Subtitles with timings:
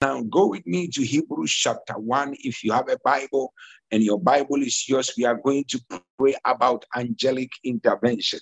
[0.00, 3.52] Now go with me to Hebrews chapter 1 if you have a Bible
[3.90, 5.12] and your Bible is yours.
[5.16, 5.80] We are going to
[6.18, 8.40] pray about angelic intervention.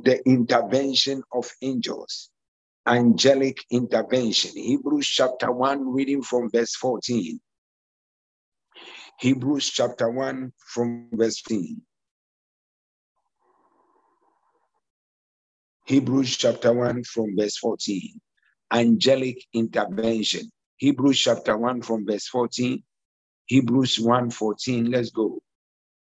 [0.00, 2.30] The intervention of angels.
[2.86, 4.50] Angelic intervention.
[4.56, 7.40] Hebrews chapter 1, reading from verse 14.
[9.20, 11.80] Hebrews chapter 1 from verse 15.
[15.86, 18.20] Hebrews chapter 1 from verse 14.
[18.72, 20.50] Angelic intervention.
[20.76, 22.82] Hebrews chapter 1 from verse 14.
[23.46, 24.90] Hebrews 1 14.
[24.90, 25.40] Let's go.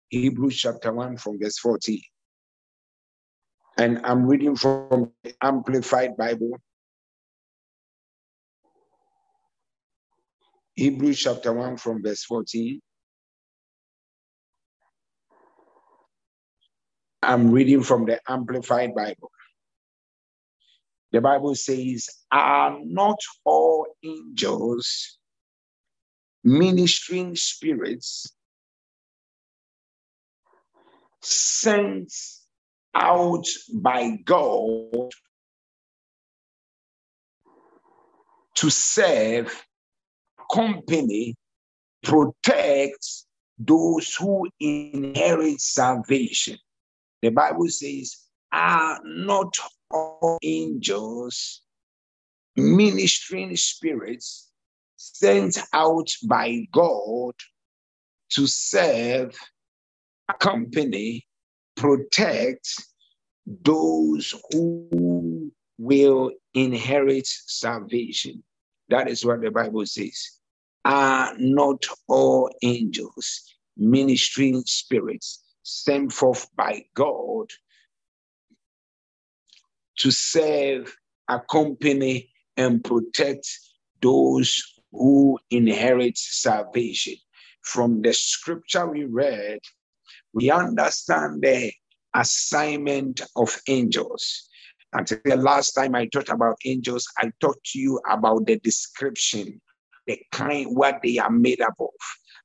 [0.09, 2.01] Hebrews chapter 1 from verse 14.
[3.79, 6.59] And I'm reading from the Amplified Bible.
[10.75, 12.81] Hebrews chapter 1 from verse 14.
[17.23, 19.31] I'm reading from the Amplified Bible.
[21.15, 25.17] The Bible says, Are not all angels
[26.43, 28.35] ministering spirits
[31.21, 32.13] sent
[32.97, 35.13] out by God
[38.57, 39.65] to serve,
[40.53, 41.37] company,
[42.03, 43.07] protect
[43.57, 46.59] those who inherit salvation?
[47.23, 48.17] The Bible says,
[48.55, 49.53] Are not
[49.91, 51.61] all angels,
[52.55, 54.49] ministering spirits
[54.97, 57.35] sent out by God
[58.31, 59.37] to serve,
[60.29, 61.27] accompany,
[61.75, 62.81] protect
[63.45, 68.45] those who will inherit salvation.
[68.89, 70.31] That is what the Bible says.
[70.85, 77.51] Are not all angels ministering spirits sent forth by God
[79.99, 80.97] to serve,
[81.29, 83.49] accompany, and protect
[84.01, 87.15] those who inherit salvation.
[87.63, 89.61] From the scripture we read,
[90.33, 91.73] we understand the
[92.15, 94.49] assignment of angels.
[94.93, 99.61] Until the last time I talked about angels, I talked to you about the description,
[100.07, 101.89] the kind, what they are made up of.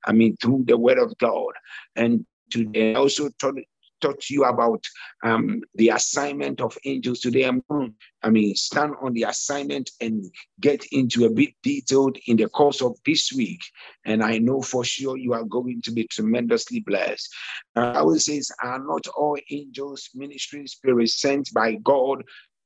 [0.05, 1.53] I mean, through the word of God.
[1.95, 3.55] And today I also taught,
[4.01, 4.85] taught you about
[5.23, 7.43] um, the assignment of angels today.
[7.43, 10.25] I'm going I mean, stand on the assignment and
[10.59, 13.61] get into a bit detailed in the course of this week.
[14.05, 17.29] And I know for sure you are going to be tremendously blessed.
[17.75, 22.23] Uh, I will say, are not all angels ministering spirits sent by God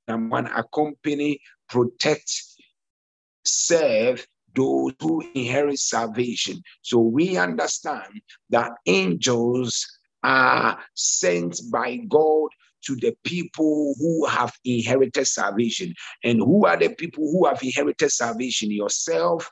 [0.08, 1.40] and one accompany,
[1.70, 2.32] protect,
[3.46, 6.62] serve, those who inherit salvation.
[6.82, 9.88] So we understand that angels
[10.24, 12.50] are sent by God
[12.86, 15.94] to the people who have inherited salvation.
[16.24, 18.72] And who are the people who have inherited salvation?
[18.72, 19.50] Yourself,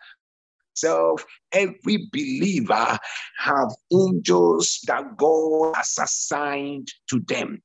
[0.73, 2.97] self, every believer
[3.37, 7.61] have angels that God has assigned to them.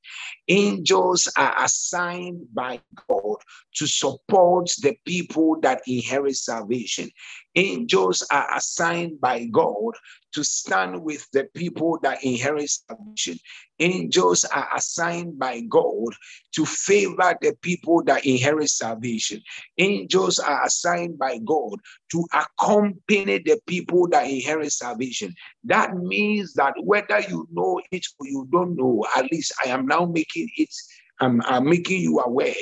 [0.47, 3.37] Angels are assigned by God
[3.75, 7.09] to support the people that inherit salvation.
[7.55, 9.93] Angels are assigned by God
[10.33, 13.39] to stand with the people that inherit salvation.
[13.79, 16.13] Angels are assigned by God
[16.53, 19.41] to favor the people that inherit salvation.
[19.77, 21.79] Angels are assigned by God
[22.11, 23.76] to accompany the people
[24.11, 25.33] that inherit salvation.
[25.63, 29.85] That means that whether you know it or you don't know, at least I am
[29.85, 30.73] now making it,
[31.19, 32.53] I'm, I'm making you aware.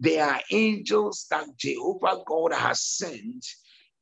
[0.00, 3.44] There are angels that Jehovah God has sent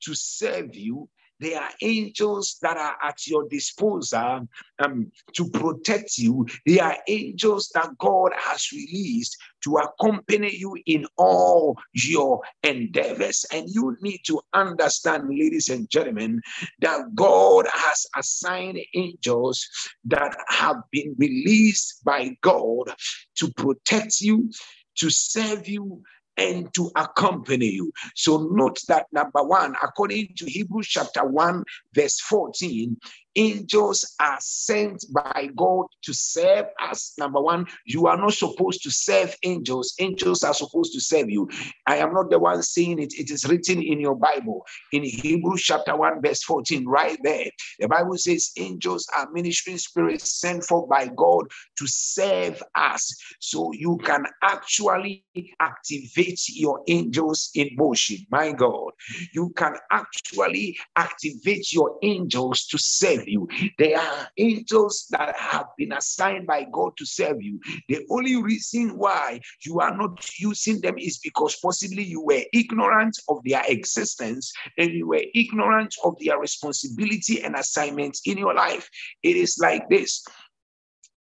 [0.02, 1.08] to serve you
[1.40, 4.48] there are angels that are at your disposal
[4.78, 6.46] um, to protect you.
[6.64, 13.44] There are angels that God has released to accompany you in all your endeavors.
[13.52, 16.40] And you need to understand, ladies and gentlemen,
[16.80, 19.66] that God has assigned angels
[20.04, 22.94] that have been released by God
[23.36, 24.50] to protect you,
[24.96, 26.02] to serve you,
[26.36, 27.92] and to accompany you.
[28.14, 32.96] So note that number one, according to Hebrews chapter 1, verse 14,
[33.36, 37.12] angels are sent by God to serve us.
[37.18, 41.48] Number one, you are not supposed to serve angels, angels are supposed to serve you.
[41.86, 45.62] I am not the one saying it, it is written in your Bible in Hebrews
[45.62, 47.50] chapter 1, verse 14, right there.
[47.78, 51.46] The Bible says angels are ministering spirits sent forth by God
[51.78, 53.14] to serve us.
[53.40, 55.24] So you can actually
[55.60, 58.18] activate your angels in motion.
[58.30, 58.92] My God,
[59.32, 63.70] you can actually activate your angels to serve serve you.
[63.78, 67.60] There are angels that have been assigned by God to serve you.
[67.88, 73.16] The only reason why you are not using them is because possibly you were ignorant
[73.28, 78.88] of their existence and you were ignorant of their responsibility and assignment in your life.
[79.22, 80.24] It is like this.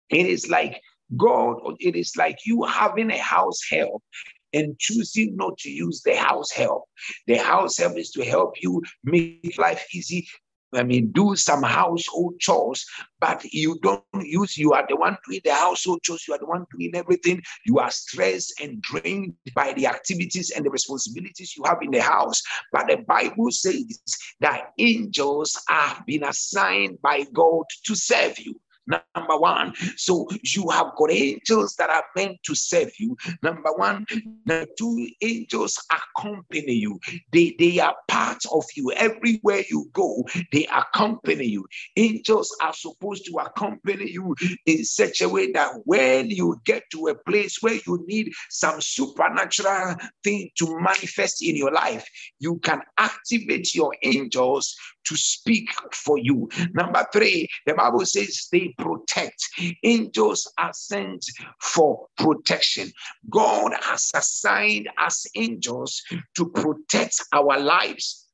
[0.10, 0.82] It is like
[1.18, 4.04] God, it is like you having a house help
[4.54, 6.84] and choosing not to use the house help.
[7.28, 10.28] The house help is to help you make life easy.
[10.76, 12.86] I mean, do some household chores,
[13.20, 16.46] but you don't use, you are the one doing the household chores, you are the
[16.46, 17.42] one doing everything.
[17.66, 22.02] You are stressed and drained by the activities and the responsibilities you have in the
[22.02, 22.42] house.
[22.72, 24.00] But the Bible says
[24.42, 28.60] that angels have been assigned by God to serve you.
[28.88, 33.18] Number one, so you have got angels that are meant to serve you.
[33.42, 34.06] Number one,
[34.46, 37.00] the two angels accompany you.
[37.32, 38.92] They they are part of you.
[38.92, 41.66] Everywhere you go, they accompany you.
[41.96, 44.36] Angels are supposed to accompany you
[44.68, 48.82] in such a way that when you get to a place where you need some
[48.82, 52.08] supernatural thing to manifest in your life,
[52.40, 56.50] you can activate your angels to speak for you.
[56.74, 59.44] Number three, the Bible says they protect.
[59.84, 61.26] Angels are sent
[61.62, 62.92] for protection.
[63.30, 66.02] God has assigned us angels
[66.36, 68.28] to protect our lives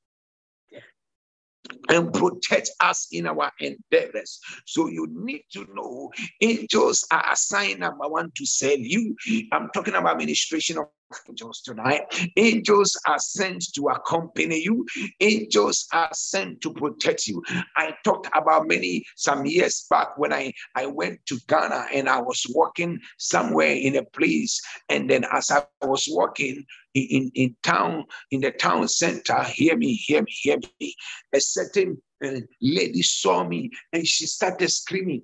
[1.89, 4.39] and protect us in our endeavors.
[4.65, 6.11] So you need to know
[6.41, 9.15] angels are assigned number one to serve you.
[9.51, 10.85] I'm talking about administration of
[11.27, 12.01] angels tonight.
[12.37, 14.85] Angels are sent to accompany you.
[15.19, 17.41] Angels are sent to protect you.
[17.77, 22.21] I talked about many some years back when I, I went to Ghana and I
[22.21, 24.61] was walking somewhere in a place.
[24.89, 29.93] And then as I was walking in, in, town, in the town center, hear me,
[29.93, 30.95] hear me, hear me.
[31.33, 35.23] A certain uh, lady saw me and she started screaming,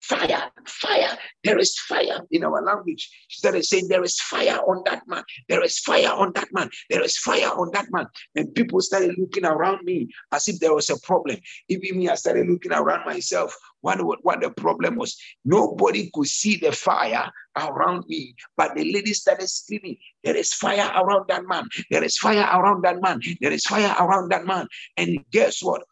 [0.00, 1.18] fire, fire.
[1.44, 3.10] There is fire in our language.
[3.28, 5.22] She started saying, There is fire on that man.
[5.48, 6.70] There is fire on that man.
[6.88, 8.06] There is fire on that man.
[8.34, 11.36] And people started looking around me as if there was a problem.
[11.68, 13.56] Even me, I started looking around myself.
[13.82, 15.16] What, what, what the problem was?
[15.44, 20.90] Nobody could see the fire around me, but the lady started screaming, There is fire
[20.96, 21.68] around that man.
[21.90, 23.20] There is fire around that man.
[23.40, 24.66] There is fire around that man.
[24.96, 25.82] And guess what?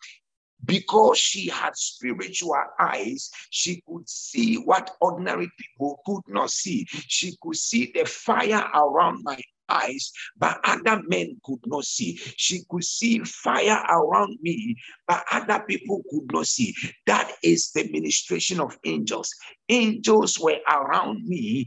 [0.68, 6.84] Because she had spiritual eyes, she could see what ordinary people could not see.
[6.90, 12.16] She could see the fire around my eyes, but other men could not see.
[12.36, 14.76] She could see fire around me,
[15.06, 16.74] but other people could not see.
[17.06, 19.34] That is the ministration of angels.
[19.70, 21.66] Angels were around me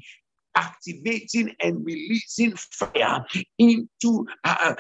[0.56, 3.26] activating and releasing fire
[3.58, 4.74] into uh,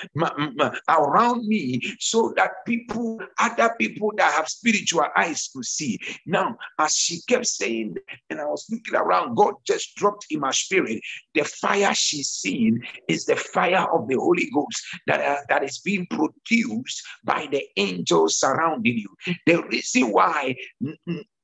[0.60, 6.00] uh around me so that people, other people that have spiritual eyes could see.
[6.26, 7.98] Now, as she kept saying,
[8.30, 11.02] and I was looking around, God just dropped in my spirit
[11.34, 15.80] the fire she's seeing is the fire of the Holy Ghost that, uh, that is
[15.80, 19.36] being produced by the angels surrounding you.
[19.46, 20.56] The reason why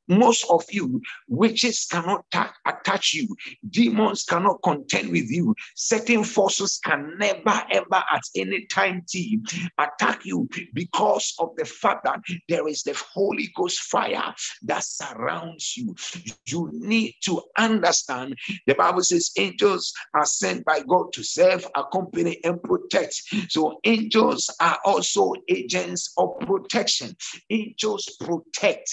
[0.08, 3.36] most of you, witches cannot ta- attach you,
[3.70, 9.44] demons cannot contend with you, certain forces can never, ever at any time team
[9.78, 12.20] attack you because of the fact that
[12.50, 14.34] there is the Holy Ghost fire
[14.64, 15.96] that surrounds you.
[16.46, 22.40] You need to understand the Bible says angels are sent by God to serve, accompany,
[22.44, 23.22] and protect.
[23.50, 27.16] So, angels are also agents of protection.
[27.50, 28.90] Angels protect.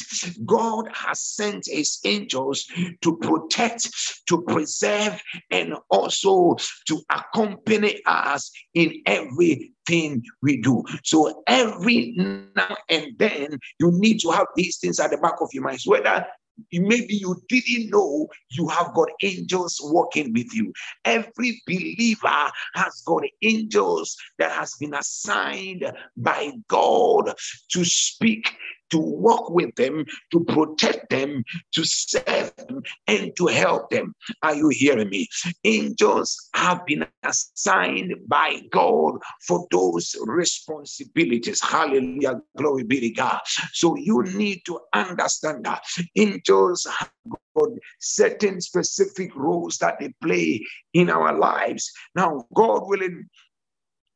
[0.47, 2.67] God has sent his angels
[3.01, 3.91] to protect,
[4.29, 5.21] to preserve,
[5.51, 6.57] and also
[6.87, 10.83] to accompany us in everything we do.
[11.03, 15.51] So every now and then, you need to have these things at the back of
[15.53, 16.27] your minds, whether
[16.73, 20.73] maybe you didn't know you have got angels working with you
[21.05, 25.85] every believer has got angels that has been assigned
[26.17, 27.33] by god
[27.69, 28.57] to speak
[28.95, 34.15] to work with them, to protect them, to serve them, and to help them.
[34.45, 35.27] Are you hearing me?
[35.65, 39.15] Angels have been assigned by God
[39.49, 41.61] for those responsibilities.
[41.61, 42.41] Hallelujah.
[42.57, 43.41] Glory be to God.
[43.73, 45.83] So you need to understand that
[46.15, 47.11] angels have
[47.57, 51.91] got certain specific roles that they play in our lives.
[52.15, 53.29] Now, God willing,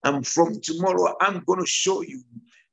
[0.04, 2.22] and from tomorrow, I'm going to show you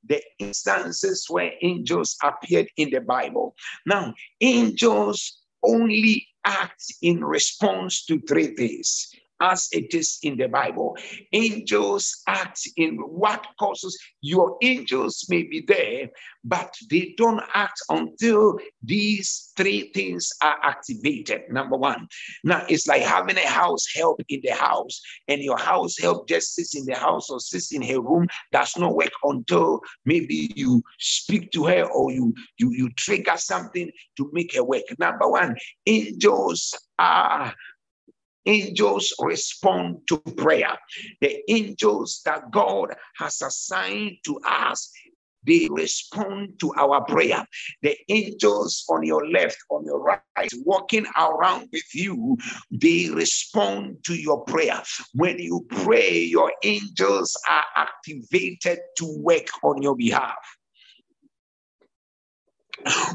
[0.07, 3.55] the instances where angels appeared in the Bible.
[3.85, 9.11] Now, angels only act in response to three things.
[9.41, 10.97] As it is in the Bible.
[11.33, 16.09] Angels act in what causes your angels may be there,
[16.43, 21.43] but they don't act until these three things are activated.
[21.49, 22.07] Number one,
[22.43, 26.55] now it's like having a house help in the house, and your house help just
[26.55, 28.27] sits in the house or sits in her room.
[28.51, 33.91] Does not work until maybe you speak to her or you you you trigger something
[34.17, 34.83] to make her work.
[34.99, 37.53] Number one, angels are
[38.45, 40.77] angels respond to prayer.
[41.21, 44.91] The angels that God has assigned to us,
[45.45, 47.45] they respond to our prayer.
[47.83, 52.37] The angels on your left, on your right, walking around with you,
[52.71, 54.81] they respond to your prayer.
[55.13, 60.35] When you pray, your angels are activated to work on your behalf.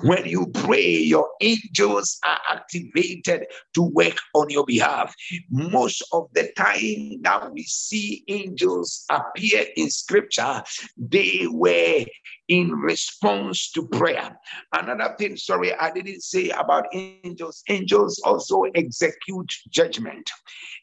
[0.02, 5.14] When you pray, your angels are activated to work on your behalf.
[5.50, 10.62] Most of the time that we see angels appear in scripture,
[10.96, 12.04] they were
[12.48, 14.36] in response to prayer.
[14.72, 17.62] Another thing, sorry, I didn't say about angels.
[17.68, 20.28] Angels also execute judgment.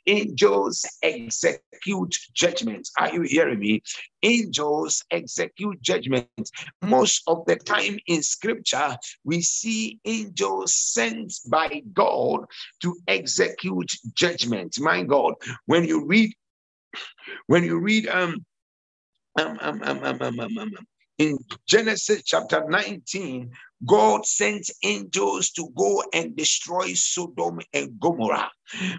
[0.07, 2.87] Angels execute judgment.
[2.97, 3.83] Are you hearing me?
[4.23, 6.27] Angels execute judgment.
[6.81, 12.45] Most of the time in scripture, we see angels sent by God
[12.81, 14.79] to execute judgment.
[14.79, 15.33] My God,
[15.65, 16.33] when you read,
[17.47, 18.45] when you read um
[19.37, 20.71] um um um um um, um, um
[21.17, 21.37] in
[21.67, 23.51] Genesis chapter 19,
[23.85, 28.51] God sent angels to go and destroy Sodom and Gomorrah.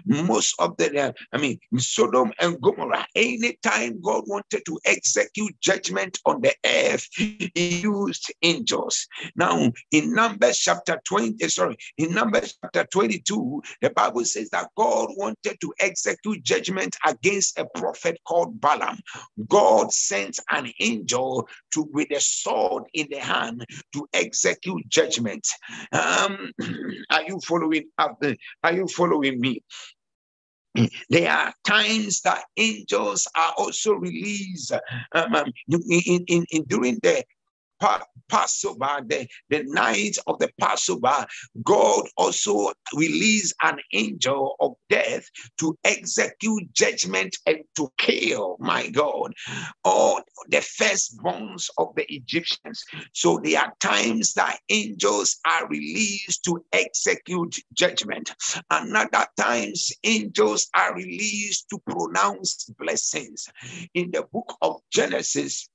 [0.05, 6.19] Most of the, uh, I mean, Sodom and Gomorrah, anytime God wanted to execute judgment
[6.25, 9.07] on the earth, he used angels.
[9.35, 14.69] Now, in Numbers chapter 20, eh, sorry, in Numbers chapter 22, the Bible says that
[14.75, 18.97] God wanted to execute judgment against a prophet called Balaam.
[19.47, 25.47] God sent an angel to with a sword in the hand to execute judgment.
[25.91, 26.51] Um,
[27.09, 28.21] are you following up?
[28.63, 29.63] Are you following me?
[31.09, 34.71] There are times that angels are also released
[35.13, 37.23] um, um in, in, in, during the
[37.79, 41.25] Passover, the, the night of the Passover,
[41.63, 45.25] God also released an angel of death
[45.59, 49.33] to execute judgment and to kill, my God,
[49.83, 52.83] all the firstborns of the Egyptians.
[53.13, 58.33] So there are times that angels are released to execute judgment.
[58.69, 63.47] Another times angels are released to pronounce blessings.
[63.93, 65.69] In the book of Genesis,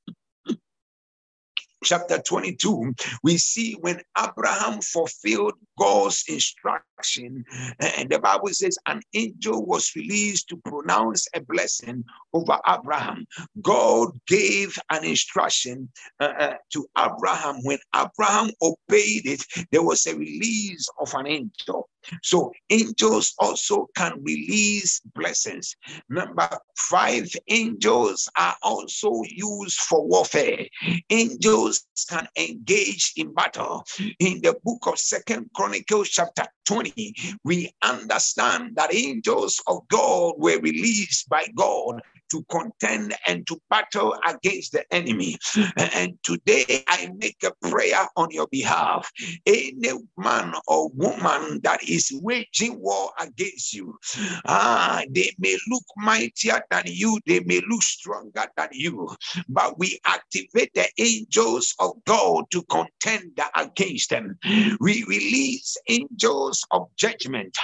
[1.85, 7.45] chapter 22, we see when Abraham fulfilled God's instruction,
[7.79, 13.27] and the Bible says an angel was released to pronounce a blessing over Abraham.
[13.61, 17.63] God gave an instruction uh, uh, to Abraham.
[17.63, 21.84] When Abraham obeyed it, there was a release of an angel.
[22.23, 25.77] So angels also can release blessings.
[26.09, 30.67] Number five, angels are also used for warfare.
[31.11, 33.85] Angels can engage in battle.
[34.19, 40.59] In the book of Second Chronicles, chapter 20, we understand that angels of God were
[40.61, 45.37] released by God to contend and to battle against the enemy.
[45.77, 49.11] And today I make a prayer on your behalf.
[49.47, 53.99] Any man or woman that is waging war against you,
[54.47, 59.11] ah, they may look mightier than you, they may look stronger than you,
[59.49, 64.39] but we activate the angels of God to contend against them.
[64.81, 67.57] We release angels of judgment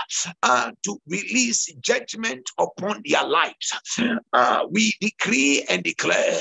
[0.42, 3.72] uh, to release judgment upon their lives.
[4.32, 6.38] Uh, we decree and declare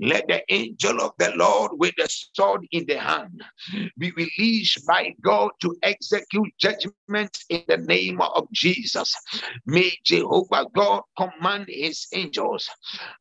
[0.00, 3.42] let the angel of the Lord with the sword in the hand
[3.98, 9.14] be released by God to execute judgment in the name of Jesus.
[9.66, 12.68] May Jehovah God command his angels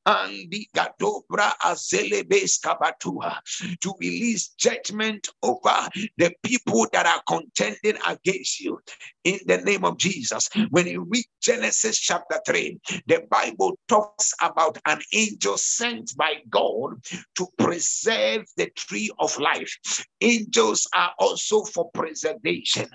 [0.06, 3.38] and the Gadobra Azelebes Kabatua
[3.82, 8.80] to release judgment over the people that are contending against you
[9.26, 10.48] in the name of Jesus.
[10.50, 10.68] Mm.
[10.70, 16.94] When you read Genesis chapter 3, the Bible talks about an angel sent by God
[17.36, 19.78] to preserve the tree of life.
[20.22, 22.88] Angels are also for preservation.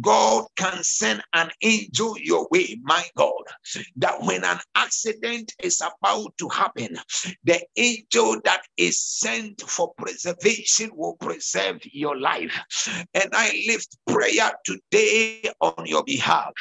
[0.00, 3.42] God can send an angel your way, my God,
[3.96, 6.96] that when an accident is about to happen,
[7.44, 12.58] the angel that is sent for preservation will preserve your life.
[13.14, 16.52] And I lift prayer today on your behalf.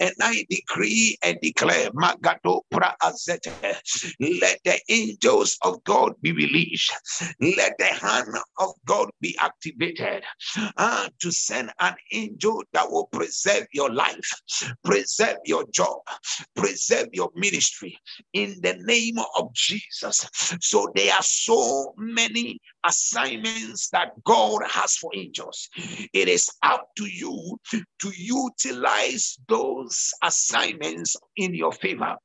[0.00, 3.54] And I decree and declare, Magato pra azete,
[4.20, 6.92] let the angels of God be released.
[7.40, 10.24] Let the hand of God be activated
[10.76, 14.30] uh, to send an angel that will preserve your life,
[14.84, 15.98] preserve your job,
[16.56, 17.98] preserve your ministry
[18.32, 20.28] in the name of Jesus.
[20.60, 25.68] So there are so many assignments that God has for angels.
[26.12, 27.58] It is up to you
[28.00, 28.12] to
[28.48, 32.16] utilize those assignments in your favor.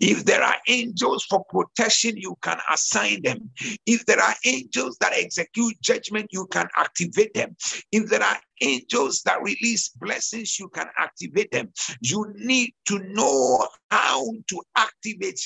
[0.00, 3.50] If there are angels for protection, you can assign them.
[3.86, 7.56] If there are angels that execute judgment, you can activate them.
[7.90, 11.72] If there are angels that release blessings, you can activate them.
[12.00, 15.40] You need to know how to activate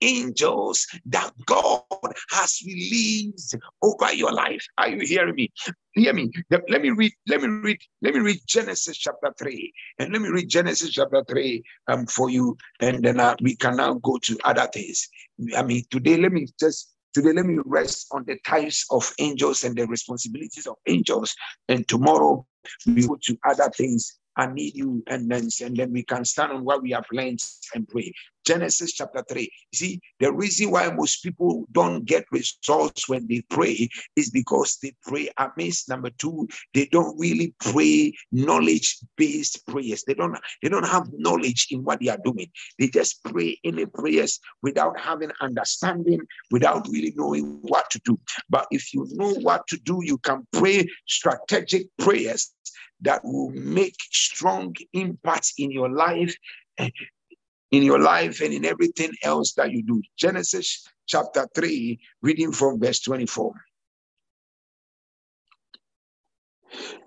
[0.00, 1.82] angels that God
[2.30, 4.64] has released over your life.
[4.78, 5.52] Are you hearing me?
[5.94, 6.30] Hear me.
[6.50, 7.12] Let me read.
[7.26, 7.78] Let me read.
[8.00, 12.30] Let me read Genesis chapter three, and let me read Genesis chapter three um for
[12.30, 15.08] you, and then uh, we can now go to other things.
[15.56, 19.64] I mean, today let me just Today, let me rest on the types of angels
[19.64, 21.34] and the responsibilities of angels.
[21.68, 22.46] And tomorrow,
[22.86, 26.50] we go to other things I need you, and then and then we can stand
[26.50, 27.44] on what we have learned
[27.74, 28.14] and pray.
[28.46, 29.42] Genesis chapter 3.
[29.42, 34.78] You see, the reason why most people don't get results when they pray is because
[34.82, 35.90] they pray amiss.
[35.90, 40.04] Number two, they don't really pray knowledge-based prayers.
[40.06, 42.50] They don't, they don't have knowledge in what they are doing.
[42.78, 46.20] They just pray any prayers without having understanding,
[46.50, 48.18] without really knowing what to do.
[48.48, 52.54] But if you know what to do, you can pray strategic prayers
[53.02, 56.34] that will make strong impact in your life
[56.78, 60.02] in your life and in everything else that you do.
[60.16, 63.52] Genesis chapter 3 reading from verse 24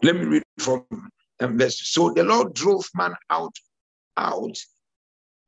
[0.03, 0.85] let me read from
[1.39, 3.55] um, verse so the lord drove man out
[4.17, 4.57] out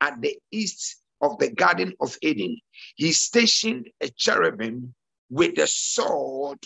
[0.00, 2.58] at the east of the garden of eden.
[2.96, 4.94] He stationed a cherubim
[5.30, 6.58] with a sword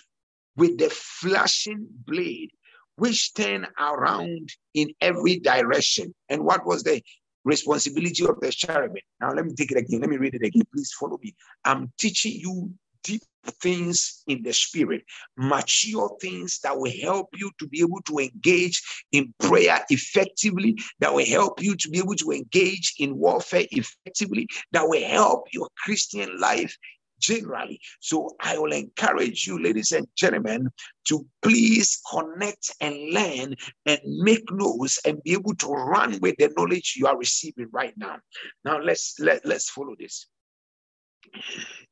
[0.56, 2.50] with the flashing blade
[3.00, 6.14] which turn around in every direction.
[6.28, 7.02] And what was the
[7.44, 9.02] responsibility of the cherubim?
[9.20, 10.00] Now, let me take it again.
[10.00, 10.64] Let me read it again.
[10.72, 11.34] Please follow me.
[11.64, 13.22] I'm teaching you deep
[13.62, 15.02] things in the spirit,
[15.38, 18.82] mature things that will help you to be able to engage
[19.12, 24.46] in prayer effectively, that will help you to be able to engage in warfare effectively,
[24.72, 26.76] that will help your Christian life
[27.20, 27.80] generally.
[28.00, 30.68] So I will encourage you, ladies and gentlemen,
[31.08, 33.54] to please connect and learn
[33.86, 37.94] and make notes and be able to run with the knowledge you are receiving right
[37.96, 38.16] now.
[38.64, 40.26] Now let's let, let's follow this.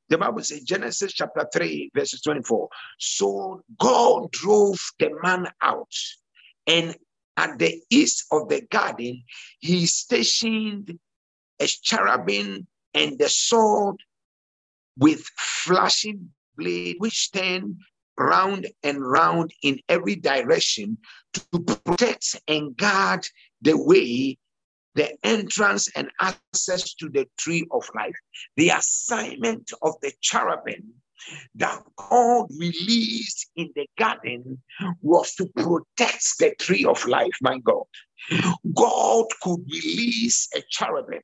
[0.09, 2.69] The Bible says Genesis chapter 3, verses 24.
[2.99, 5.93] So God drove the man out,
[6.67, 6.97] and
[7.37, 9.23] at the east of the garden,
[9.61, 10.99] he stationed
[11.61, 13.97] a cherubim and the sword
[14.99, 17.79] with flashing blade which turn
[18.19, 20.99] round and round in every direction
[21.33, 23.27] to protect and guard
[23.63, 24.37] the way
[24.95, 28.17] the entrance and access to the tree of life
[28.57, 30.93] the assignment of the cherubim
[31.55, 34.63] that God released in the garden
[35.03, 37.85] was to protect the tree of life, my God.
[38.75, 41.21] God could release a cherubim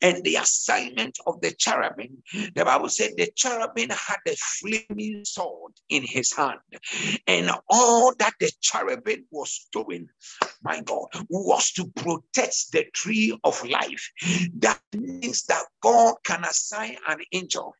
[0.00, 2.22] and the assignment of the cherubim,
[2.54, 6.60] the Bible said the cherubim had a flaming sword in his hand.
[7.26, 10.08] And all that the cherubim was doing,
[10.62, 14.10] my God, was to protect the tree of life.
[14.58, 17.74] That means that God can assign an angel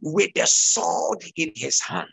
[0.00, 2.08] with the sword in his hand.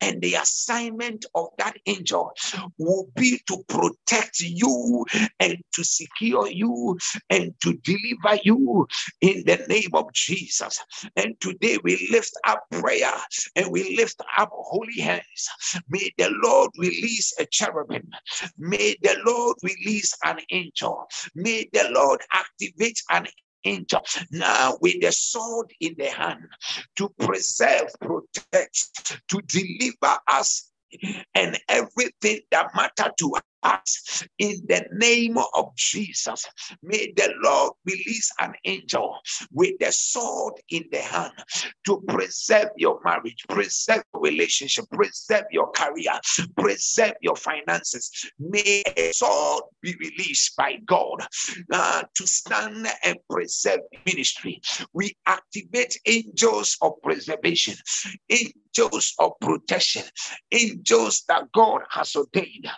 [0.00, 2.32] And the assignment of that angel
[2.78, 5.04] will be to protect you
[5.40, 6.98] and to secure you
[7.30, 10.80] and to deliver you in the name of Jesus.
[11.16, 13.12] And today we lift up prayer
[13.54, 15.48] and we lift up holy hands.
[15.88, 18.08] May the Lord release a cherubim.
[18.58, 21.06] May the Lord release an angel.
[21.34, 23.26] May the Lord activate an
[23.64, 26.44] angel now with the sword in the hand
[26.96, 30.70] to preserve, protect, to deliver us
[31.34, 36.46] and everything that matter to us in the name of Jesus.
[36.82, 39.16] May the Lord release an angel
[39.52, 41.32] with the sword in the hand
[41.86, 46.18] to preserve your marriage, preserve your relationship, preserve your career,
[46.58, 48.10] preserve your finances.
[48.38, 51.26] May a sword be released by God
[51.72, 54.60] uh, to stand and preserve ministry.
[54.92, 57.74] We activate angels of preservation,
[58.30, 60.02] angels of protection,
[60.52, 62.68] angels that God has ordained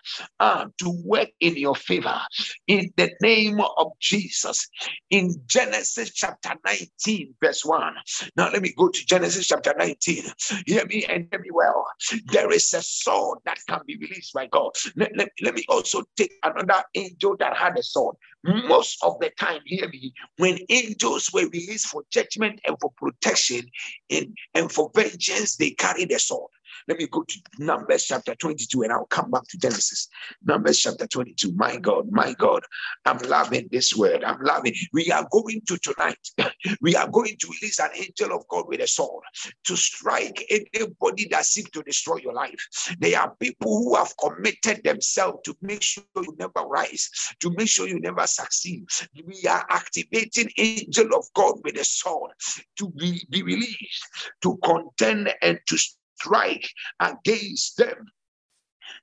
[0.40, 2.20] uh, to work in your favor
[2.66, 4.68] in the name of Jesus.
[5.10, 7.94] In Genesis chapter 19, verse 1.
[8.36, 10.24] Now, let me go to Genesis chapter 19.
[10.66, 11.86] Hear me and hear me well.
[12.26, 14.72] There is a sword that can be released by God.
[14.96, 18.16] Let, let, let me also take another angel that had a sword.
[18.44, 23.62] Most of the time, hear me, when angels were released for judgment and for protection
[24.10, 26.50] and, and for vengeance, they carried a sword.
[26.86, 30.08] Let me go to Numbers chapter 22 and I'll come back to Genesis.
[30.44, 31.52] Numbers chapter 22.
[31.54, 32.62] My God, my God,
[33.04, 34.24] I'm loving this word.
[34.24, 34.74] I'm loving.
[34.92, 36.18] We are going to tonight,
[36.80, 39.24] we are going to release an angel of God with a sword
[39.64, 42.96] to strike anybody that seeks to destroy your life.
[42.98, 47.68] There are people who have committed themselves to make sure you never rise, to make
[47.68, 48.84] sure you never succeed.
[49.24, 52.32] We are activating angel of God with a sword
[52.78, 54.06] to be, be released,
[54.42, 55.78] to contend and to
[56.18, 56.68] strike
[57.00, 58.06] against them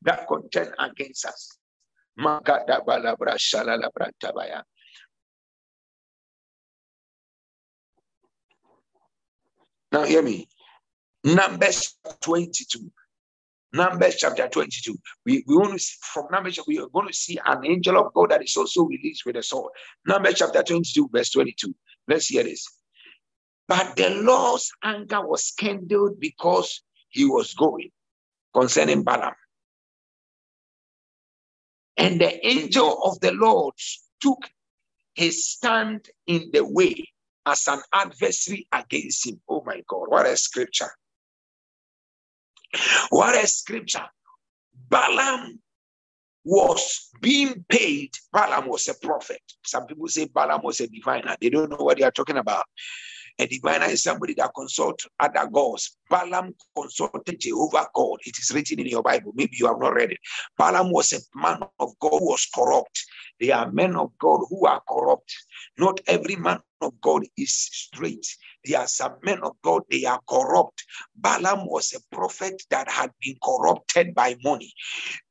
[0.02, 1.58] that contend against us.
[9.92, 10.48] Now, hear me.
[11.24, 12.92] Numbers 22.
[13.74, 14.96] Numbers chapter 22.
[15.26, 18.14] We, we want to see from Numbers, we are going to see an angel of
[18.14, 19.74] God that is also released with a sword.
[20.08, 21.76] Numbers chapter 22, verse 22.
[22.08, 22.66] Let's hear this.
[23.68, 26.84] But the Lord's anger was kindled because
[27.16, 27.90] he was going
[28.54, 29.34] concerning Balaam.
[31.96, 33.74] And the angel of the Lord
[34.22, 34.50] took
[35.14, 37.06] his stand in the way
[37.46, 39.40] as an adversary against him.
[39.48, 40.92] Oh my God, what a scripture!
[43.10, 44.08] What a scripture!
[44.90, 45.62] Balaam
[46.44, 48.12] was being paid.
[48.34, 49.42] Balaam was a prophet.
[49.66, 51.38] Some people say Balaam was a diviner.
[51.40, 52.66] They don't know what they are talking about.
[53.38, 55.98] A diviner is somebody that consults other gods.
[56.10, 58.18] Balaam consulted Jehovah God.
[58.26, 59.34] It is written in your Bible.
[59.36, 60.20] Maybe you have not read it.
[60.58, 63.04] Balaam was a man of God who was corrupt.
[63.40, 65.34] There are men of God who are corrupt.
[65.78, 68.26] Not every man of God is straight.
[68.64, 70.86] There are some men of God, they are corrupt.
[71.16, 74.74] Balaam was a prophet that had been corrupted by money.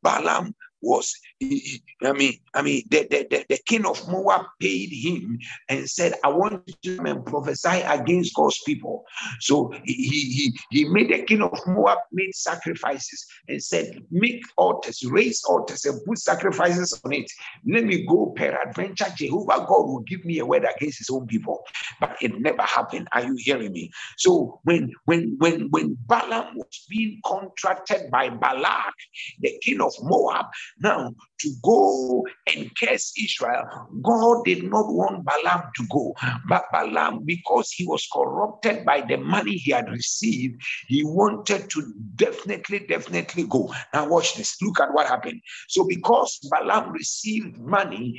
[0.02, 5.38] Balaam was, I mean, I mean, the, the, the, the, king of Moab paid him
[5.68, 9.04] and said, I want you to come and prophesy against God's people.
[9.40, 15.04] So he, he, he made the king of Moab made sacrifices and said, make altars,
[15.04, 17.30] raise altars and put sacrifices on it.
[17.66, 19.06] Let me go peradventure.
[19.16, 21.64] Jehovah God will give me a word against his own people.
[22.00, 23.08] But it never happened.
[23.12, 23.90] Are you hearing me?
[24.18, 28.94] So when when when when Balaam was being contracted by Balak,
[29.40, 30.46] the king of Moab,
[30.80, 31.14] now,
[31.44, 33.64] to go and curse Israel,
[34.02, 36.14] God did not want Balaam to go.
[36.48, 41.94] But Balaam, because he was corrupted by the money he had received, he wanted to
[42.16, 43.72] definitely, definitely go.
[43.92, 44.56] Now, watch this.
[44.62, 45.40] Look at what happened.
[45.68, 48.18] So, because Balaam received money,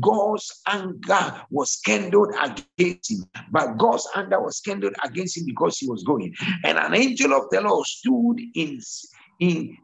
[0.00, 3.24] God's anger was kindled against him.
[3.50, 6.34] But God's anger was kindled against him because he was going.
[6.64, 8.80] And an angel of the Lord stood in
[9.40, 9.76] in,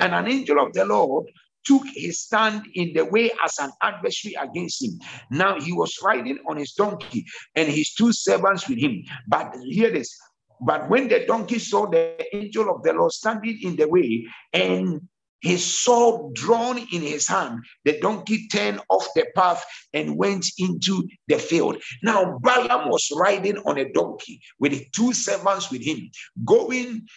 [0.00, 1.26] and an angel of the Lord
[1.64, 4.98] took his stand in the way as an adversary against him.
[5.30, 9.02] Now he was riding on his donkey and his two servants with him.
[9.28, 10.16] But hear this.
[10.60, 15.00] But when the donkey saw the angel of the Lord standing in the way and
[15.42, 21.06] his sword drawn in his hand, the donkey turned off the path and went into
[21.26, 21.82] the field.
[22.02, 26.08] Now Balaam was riding on a donkey with two servants with him,
[26.44, 27.08] going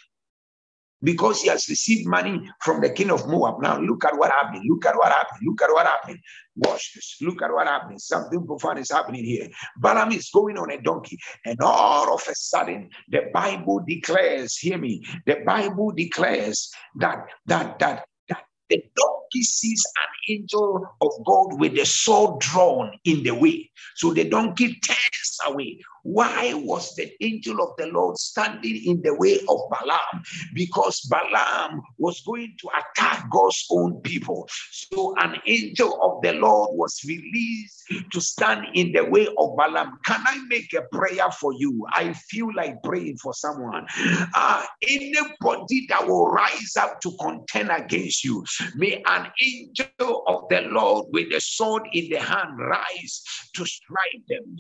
[1.03, 3.61] because he has received money from the king of Moab.
[3.61, 4.63] Now, look at what happened.
[4.67, 5.41] Look at what happened.
[5.43, 6.19] Look at what happened.
[6.55, 7.17] Watch this.
[7.21, 8.01] Look at what happened.
[8.01, 9.49] Something profound is happening here.
[9.77, 14.77] Balaam is going on a donkey, and all of a sudden, the Bible declares, hear
[14.77, 21.59] me, the Bible declares that that that that the donkey sees an angel of God
[21.59, 23.69] with the sword drawn in the way.
[23.95, 25.79] So the donkey turns away.
[26.05, 30.23] Why was the angel of the Lord standing in the way of Balaam?
[30.53, 34.47] Because Balaam was going to attack God's own people.
[34.71, 39.97] So an angel of the Lord was released to stand in the way of Balaam.
[40.05, 41.87] Can I make a prayer for you?
[41.89, 43.87] I feel like praying for someone.
[44.35, 50.61] Uh, anybody that will rise up to contend against you, may an angel of the
[50.69, 53.23] Lord with a sword in the hand rise
[53.55, 54.55] to strike them.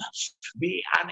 [0.57, 1.11] May an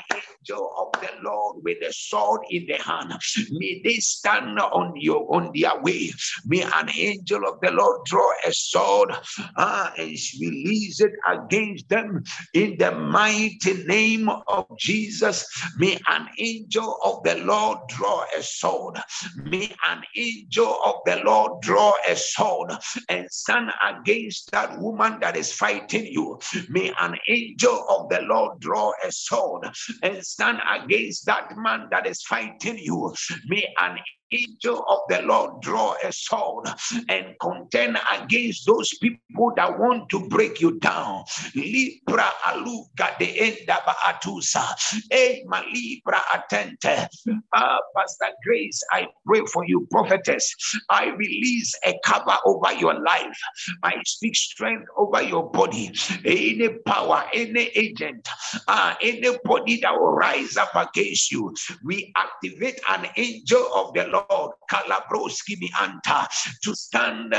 [0.50, 3.14] of the Lord with a sword in the hand.
[3.52, 6.12] May they stand on your on their way.
[6.46, 9.12] May an angel of the Lord draw a sword
[9.56, 10.10] uh, and
[10.40, 15.46] release it against them in the mighty name of Jesus.
[15.78, 19.00] May an angel of the Lord draw a sword.
[19.44, 22.72] May an angel of the Lord draw a sword
[23.10, 26.40] and stand against that woman that is fighting you.
[26.70, 29.70] May an angel of the Lord draw a sword
[30.02, 33.14] and stand against that man that is fighting you.
[33.48, 33.98] May an
[34.34, 36.68] angel of the Lord draw a sword
[37.10, 41.24] and contend against those people that want to break you down.
[41.56, 44.64] Libra aluga de enda baatusa.
[45.12, 47.08] E malibra atente.
[47.56, 50.54] Ah, Pastor Grace, I pray for you, prophetess.
[50.90, 53.38] I release a cover over your life.
[53.84, 55.92] I speak strength over your body.
[56.26, 58.28] Any power, any agent,
[58.68, 64.23] uh, anybody that will rise up against you, we activate an angel of the Lord
[64.30, 66.28] Lord, Kalabroski Anta,
[66.64, 67.36] to stand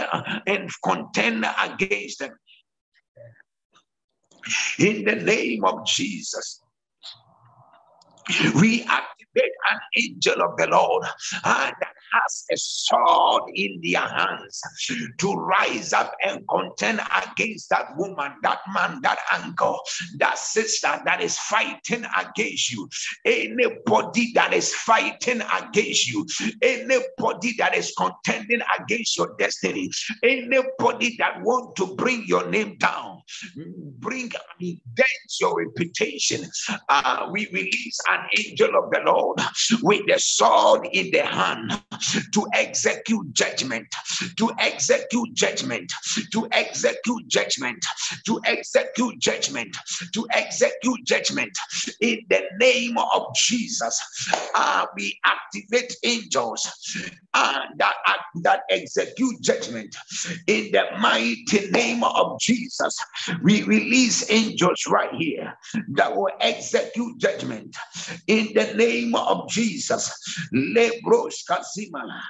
[0.47, 2.33] and contend against them.
[4.79, 6.61] In the name of Jesus,
[8.61, 11.05] we activate an angel of the Lord
[11.45, 11.75] and
[12.15, 14.61] has a sword in their hands
[15.19, 19.81] to rise up and contend against that woman, that man, that uncle,
[20.19, 22.89] that sister that is fighting against you.
[23.25, 26.27] Anybody that is fighting against you,
[26.63, 29.91] anybody that is contending against your destiny,
[30.23, 33.23] anybody that want to bring your name down,
[33.99, 35.09] bring dent
[35.41, 36.49] your reputation.
[36.89, 39.41] Uh, we release an angel of the Lord
[39.83, 41.73] with the sword in the hand
[42.33, 43.87] to execute judgment,
[44.37, 45.93] to execute judgment,
[46.33, 47.85] to execute judgment,
[48.27, 49.77] to execute judgment,
[50.13, 51.57] to execute judgment.
[52.01, 54.01] In the name of Jesus,
[54.97, 56.69] we activate angels
[57.35, 57.95] uh, that,
[58.43, 59.95] that execute judgment.
[60.47, 62.97] In the mighty name of Jesus,
[63.43, 65.57] we release angels right here
[65.95, 67.77] that will execute judgment.
[68.27, 70.13] In the name of Jesus,
[70.53, 71.45] Lebros
[71.85, 72.21] Kasimala,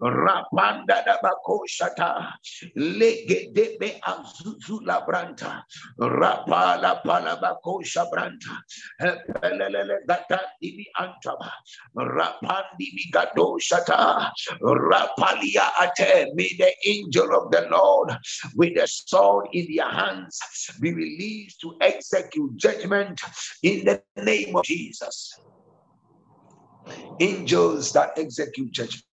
[0.00, 2.32] Rapanda Dabakoshata,
[2.76, 5.62] Legedebe Azuzula Branta,
[6.00, 8.58] Rapala Palabakosha Branta,
[9.00, 11.50] Pelele Gata Dibi Antaba,
[11.96, 18.16] Rapandi Bigado Shata, Rapalia Ate, may the angel of the Lord
[18.54, 20.38] with the sword in their hands
[20.80, 23.20] be released to execute judgment
[23.62, 25.40] in the name of Jesus.
[27.20, 29.04] Angels that execute judgment.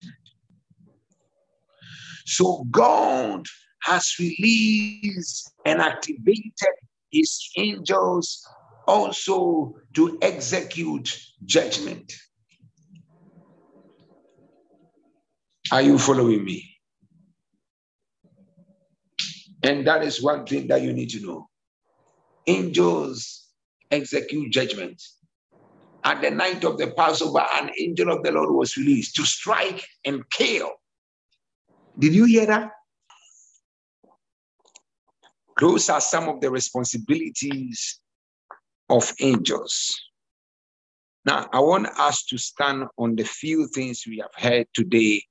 [2.25, 3.45] So God
[3.83, 6.75] has released and activated
[7.11, 8.45] his angels
[8.87, 12.13] also to execute judgment.
[15.71, 16.71] Are you following me?
[19.63, 21.49] And that is one thing that you need to know.
[22.45, 23.47] Angels
[23.89, 25.01] execute judgment.
[26.05, 29.83] At the night of the Passover, an angel of the Lord was released to strike
[30.05, 30.69] and kill.
[31.97, 32.71] Did you hear that?
[35.59, 37.99] Those are some of the responsibilities
[38.87, 39.99] of angels.
[41.25, 45.23] Now, I want us to stand on the few things we have heard today,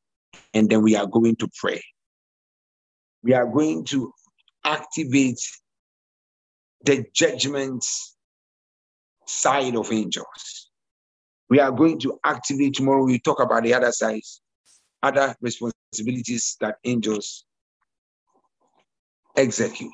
[0.55, 1.81] and then we are going to pray.
[3.23, 4.13] We are going to
[4.65, 5.41] activate
[6.85, 7.85] the judgment
[9.27, 10.64] side of angels.
[11.51, 13.05] We are going to activate tomorrow.
[13.05, 14.41] We talk about the other sides,
[15.03, 17.45] other responsibilities that angels
[19.37, 19.93] execute.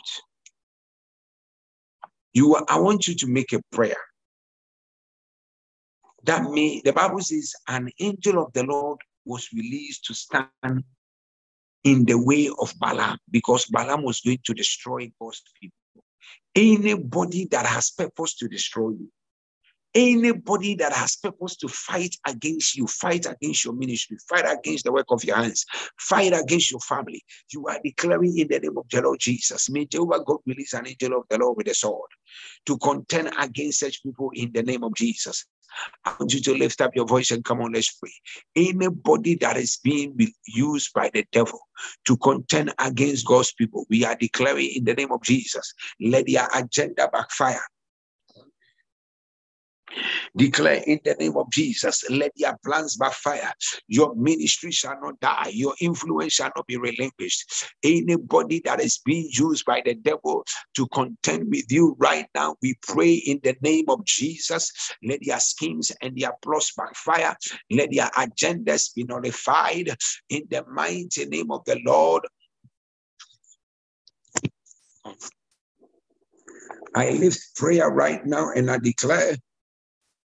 [2.32, 3.96] You, I want you to make a prayer.
[6.24, 10.84] That may the Bible says an angel of the Lord was released to stand
[11.84, 16.04] in the way of Balaam because Balaam was going to destroy God's people.
[16.54, 19.10] Anybody that has purpose to destroy you,
[19.94, 24.92] anybody that has purpose to fight against you, fight against your ministry, fight against the
[24.92, 25.64] work of your hands,
[25.98, 27.22] fight against your family,
[27.53, 29.70] you are declaring in the name of the Lord Jesus.
[29.70, 32.11] May Jehovah God release an angel of the Lord with a sword
[32.66, 35.46] to contend against such people in the name of Jesus.
[36.05, 38.12] I want you to lift up your voice and come on, let's pray.
[38.57, 41.61] Anybody that is being used by the devil
[42.07, 46.48] to contend against God's people, we are declaring in the name of Jesus, let their
[46.55, 47.62] agenda backfire.
[50.37, 53.53] Declare in the name of Jesus, let their plans backfire.
[53.88, 55.50] Your ministry shall not die.
[55.53, 57.66] Your influence shall not be relinquished.
[57.83, 60.44] Anybody that is being used by the devil
[60.76, 64.72] to contend with you right now, we pray in the name of Jesus.
[65.03, 67.37] Let their schemes and their plots backfire.
[67.70, 69.94] Let their agendas be nullified
[70.29, 72.24] in the mighty name of the Lord.
[76.94, 79.37] I lift prayer right now and I declare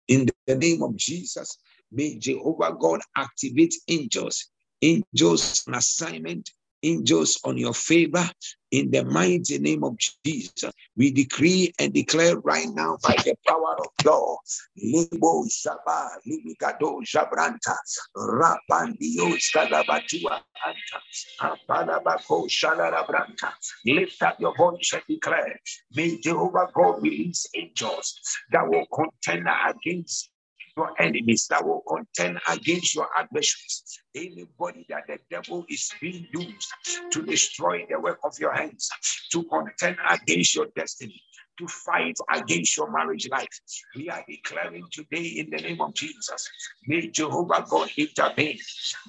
[0.09, 1.59] in the name of Jesus,
[1.93, 4.49] may Jehovah God activate angels,
[4.83, 6.51] angels on assignment,
[6.85, 8.29] angels on your favor,
[8.71, 13.77] in the mighty name of Jesus, we decree and declare right now by the power
[13.79, 14.37] of God.
[14.77, 17.77] Libo Shaba, Libigado Jabranta,
[18.17, 21.01] Rapandio Skalabatua Anta,
[21.41, 23.53] Apalabako Shalarabranta.
[23.87, 25.59] Lift up your voice and declare,
[25.95, 28.21] may Jehovah God release angels
[28.53, 30.31] that will contend against
[30.77, 34.01] your enemies that will contend against your adversaries.
[34.15, 36.69] Anybody that the devil is being used
[37.13, 38.91] to destroy the work of your hands,
[39.33, 41.21] to contend against your destiny,
[41.59, 43.61] to fight against your marriage life.
[43.97, 46.49] We are declaring today in the name of Jesus.
[46.87, 48.59] May Jehovah God intervene.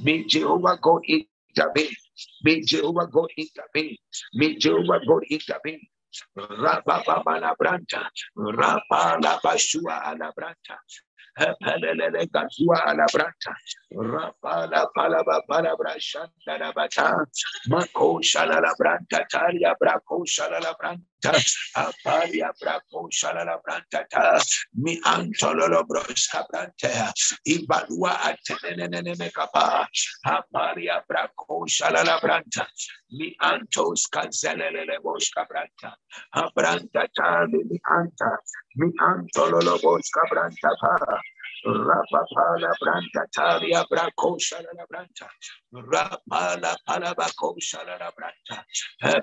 [0.02, 1.96] May Jehovah God intervene.
[2.44, 3.98] May Jehovah God intervene.
[4.36, 5.82] May Jehovah God intervene.
[6.38, 7.24] Rababa
[7.60, 10.32] branta, Rabba Bashua la
[11.38, 13.54] branta, Pelele Gazua Alabranta,
[13.94, 17.26] Rapala Palaba Palabra Shandarabata,
[17.70, 18.20] Mako
[22.04, 24.06] Talia Braco Braco Shalalabranta,
[24.76, 27.12] Mi Antololo Brosca Branta,
[27.48, 29.88] Ibalua Atenene Kapa,
[30.26, 32.68] Apalia Braco Shalalabranta,
[33.12, 35.96] Mi Antos Cancelele Bosca Branta,
[36.34, 38.38] Abranta Tali Mi Anta,
[38.76, 40.70] Mi Antololo Bosca Branta,
[41.66, 45.28] Rapapala Branta Talia Braco Shalala Branta.
[45.74, 48.64] Rapala Palabaco Shalala Branta.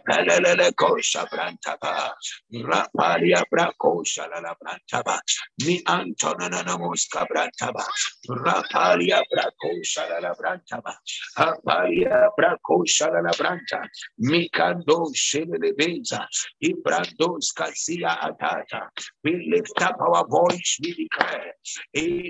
[0.09, 2.13] Pelele Kosha Branta Ba.
[2.53, 5.21] Rapalia Braco Shalala Branta Ba.
[5.65, 7.85] Mi Antonana Mosca Branta Ba.
[8.29, 10.97] Rapalia Braco Shalala Branta Ba.
[11.39, 13.87] Rapalia Braco Shalala Branta.
[14.21, 16.27] Mikando Shele Beza.
[16.63, 18.89] Ibrandos Casia Atata.
[19.23, 21.53] We lift up our voice, we declare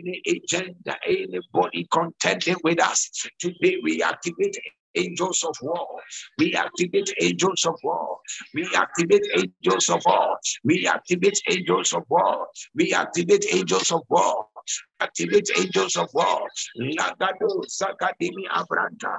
[0.03, 3.11] any agenda, anybody contending with us.
[3.39, 4.59] Today we activate
[4.95, 5.87] angels of war.
[6.39, 8.19] We activate angels of war.
[8.55, 10.39] We activate angels of war.
[10.65, 12.47] We activate angels of war.
[12.75, 14.47] We activate angels of war.
[15.01, 16.47] Activate angels of war.
[16.79, 19.19] Lagado Sakadimi Abranta.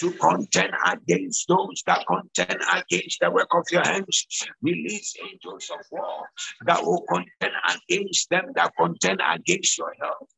[0.00, 4.26] to contend against those that contend against the work of your hands.
[4.62, 6.28] Release angels of war
[6.66, 7.54] that will contend
[7.88, 10.28] against them that contend against your health.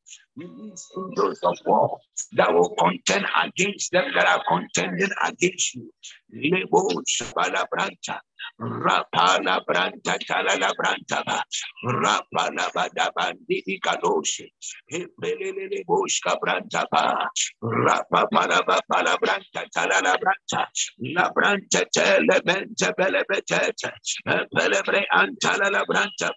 [0.41, 1.99] Angels of war
[2.33, 5.91] that will contend against them that are contending against you.
[6.31, 8.19] Lebo Shabala Branta,
[8.61, 11.41] Rapala Branta Talala Branta,
[11.85, 14.47] Rapala Badabandi Kadoshi,
[14.91, 16.85] Hepelele Boshka Branta,
[17.63, 20.65] Rapapala Bapala Branta Talala Branta,
[20.99, 23.91] La Branta Telebenta Belebetete,
[24.53, 26.29] Pelebre Antala Branta,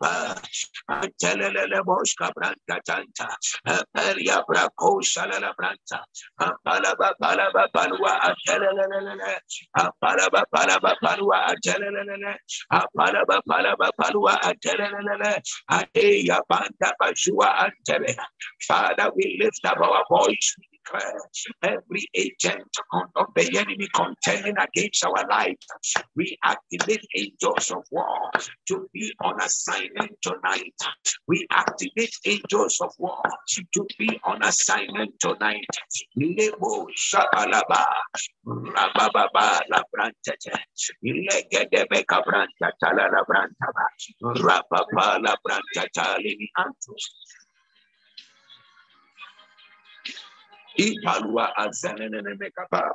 [0.91, 3.29] Antelele Boshka Branta Tanta,
[3.97, 6.01] Pelia Braco Shalala Branta,
[6.67, 9.39] Palaba Palaba Palua Antelele.
[9.79, 12.37] Apalaba palaba palua atelelele.
[12.73, 15.43] Apalaba palaba palua atelelele.
[15.71, 18.17] Adeya banda bashua antele.
[18.67, 21.21] Father, we lift up our voice declare
[21.63, 25.57] every agent of the enemy contending against our life.
[26.17, 28.31] We activate angels of war
[28.69, 30.75] to be on assignment tonight.
[31.27, 33.23] We activate angels of war
[33.55, 35.67] to be on assignment tonight.
[36.17, 37.85] Lebo shabalaba,
[38.47, 39.61] rabababa
[41.03, 43.87] legedebe brantaba,
[44.23, 45.19] rababa
[46.59, 47.42] antus.
[50.79, 52.91] Ipalua azanene mekapa.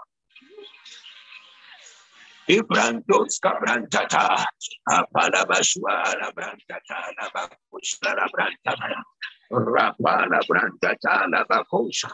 [2.49, 4.45] Ibrandos cabrantata,
[4.87, 9.03] apalabashua la brantata, la bacushla la brantata,
[9.51, 12.11] Rapala branta tala bakosha.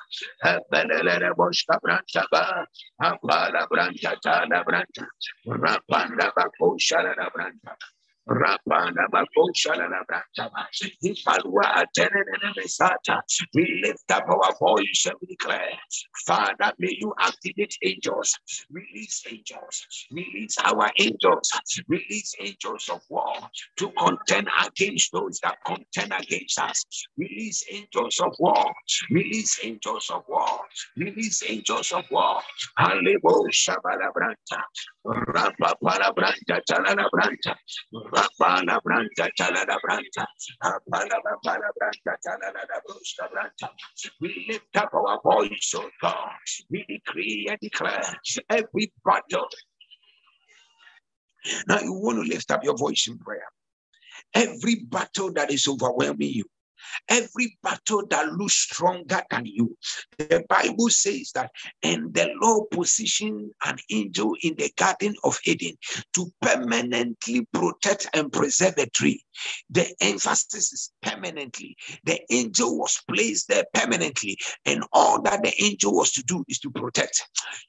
[0.71, 2.65] Belele boshka branta ba.
[3.01, 5.07] Apala branta tala branta.
[8.25, 8.35] We
[13.83, 15.67] lift up our voice and we declare,
[16.25, 18.39] Father, may you activate angels,
[18.71, 21.51] release angels, release our angels,
[21.89, 23.33] release angels of war
[23.77, 26.85] to contend against those that contend against us.
[27.17, 28.73] Release angels of war,
[29.11, 30.59] release angels of war,
[30.95, 32.39] release angels of war.
[32.79, 34.63] Alebo Shabala Branta,
[35.05, 37.55] Rapa Branta,
[38.13, 40.25] Branta, Talana Branta.
[44.21, 46.29] We lift up our voice, oh God.
[46.69, 48.03] We decree and declare
[48.49, 49.47] every battle.
[51.67, 53.47] Now you want to lift up your voice in prayer.
[54.33, 56.45] Every battle that is overwhelming you,
[57.09, 59.77] every battle that looks stronger than you.
[60.17, 65.75] The Bible says that, and the Lord positioned an angel in the Garden of Eden
[66.15, 69.23] to permanently protect and preserve the tree.
[69.69, 71.75] The emphasis is permanently.
[72.03, 76.59] The angel was placed there permanently, and all that the angel was to do is
[76.59, 77.21] to protect.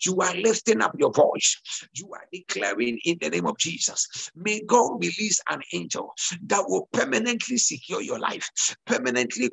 [0.04, 1.60] You are lifting up your voice.
[1.94, 4.30] You are declaring in the name of Jesus.
[4.34, 6.12] May God release an angel
[6.46, 8.48] that will permanently secure your life,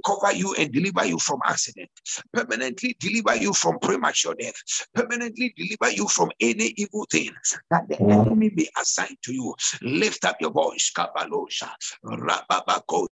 [0.05, 1.89] cover you and deliver you from accident,
[2.33, 4.55] permanently deliver you from premature death,
[4.93, 7.31] permanently deliver you from any evil thing
[7.69, 8.11] that the mm.
[8.11, 9.53] enemy may assign to you.
[9.81, 11.69] Lift up your voice, Kabalosha,
[12.05, 13.07] Rababako.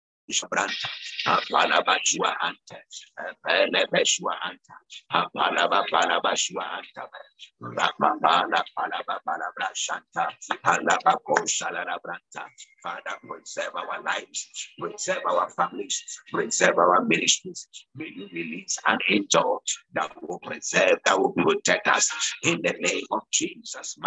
[0.51, 0.89] Branta,
[1.26, 2.82] Apalabashua Anta,
[3.47, 4.74] Pelebeshua Anta,
[5.12, 7.07] Apalabashua Anta,
[7.62, 10.28] Rapapala Palabala Shanta,
[10.64, 12.45] Alabako Shalala Branta.
[12.87, 17.66] Father, preserve our lives, preserve our families, preserve our ministries.
[17.97, 19.61] May you release an angel
[19.95, 22.09] that will preserve, that will protect us
[22.45, 23.99] in the name of Jesus.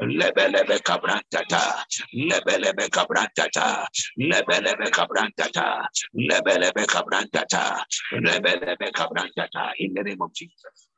[0.00, 3.86] Lebelebe Cabrantata, Lebelebe Cabrantata,
[4.18, 5.84] Lebelebe Cabrantata,
[6.16, 10.88] Lebelebe Cabrantata, Lebelebe Cabrantata, in the name of Jesus.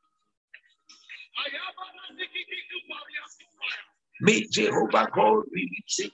[4.21, 6.11] May Jehovah God release it.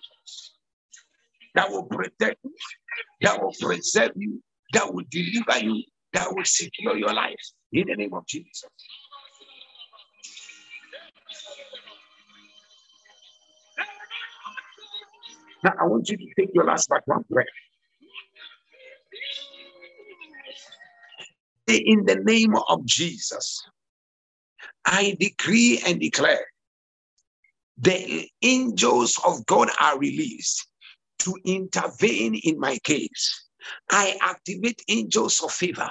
[1.56, 2.54] That will protect you,
[3.22, 4.42] that will preserve you,
[4.74, 5.84] that will deliver you,
[6.14, 7.36] that will secure your life.
[7.72, 8.66] In the name of Jesus.
[15.64, 17.46] Now, I want you to take your last part one breath.
[21.78, 23.64] In the name of Jesus,
[24.86, 26.46] I decree and declare
[27.78, 30.68] the angels of God are released
[31.20, 33.48] to intervene in my case.
[33.90, 35.90] I activate angels of favor,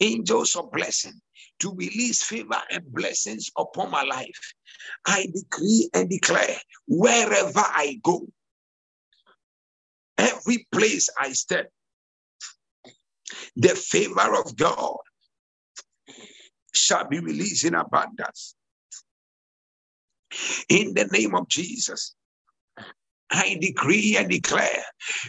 [0.00, 1.20] angels of blessing
[1.60, 4.52] to release favor and blessings upon my life.
[5.06, 8.26] I decree and declare wherever I go,
[10.18, 11.70] every place I step,
[13.56, 14.98] the favor of God
[16.74, 18.54] shall be released in abundance.
[20.68, 22.14] In the name of Jesus,
[23.30, 24.84] I decree and declare,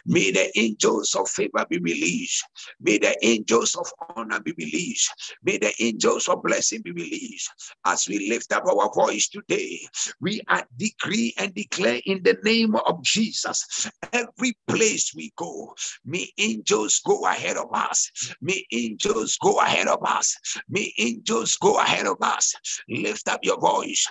[0.05, 2.43] may the angels of favor be released.
[2.79, 5.11] May the angels of honor be released.
[5.43, 7.51] May the angels of blessing be released.
[7.85, 9.79] As we lift up our voice today,
[10.19, 13.89] we are decree and declare in the name of Jesus.
[14.13, 18.33] Every place we go, may angels go ahead of us.
[18.41, 20.37] May angels go ahead of us.
[20.69, 22.55] May angels go ahead of us.
[22.89, 24.07] Lift up your voice.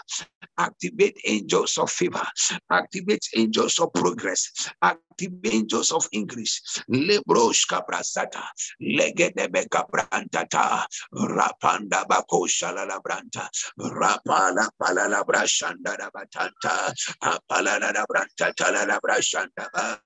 [0.58, 2.26] Activate angels of favor.
[2.70, 4.70] Activate angels of progress.
[4.82, 6.82] Activate angels of increase.
[6.90, 8.42] Lebrosh kabrasata.
[8.80, 10.84] Legedebe kabrantata.
[11.14, 13.48] Rapanda bako shalala branta.
[13.78, 16.92] Rapala palala brashanda rabatanta.
[17.22, 19.98] Apala la branta talala brashanda ba.